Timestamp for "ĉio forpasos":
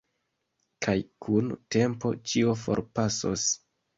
2.31-3.47